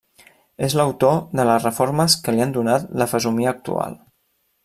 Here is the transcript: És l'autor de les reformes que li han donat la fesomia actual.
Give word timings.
És 0.67 0.75
l'autor 0.79 1.19
de 1.39 1.45
les 1.49 1.67
reformes 1.67 2.17
que 2.23 2.35
li 2.37 2.43
han 2.47 2.55
donat 2.57 2.89
la 3.03 3.09
fesomia 3.13 3.53
actual. 3.53 4.01